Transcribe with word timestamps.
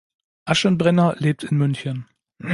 Aschenbrenner 0.45 1.15
lebt 1.19 1.43
in 1.43 1.57
München. 1.59 2.07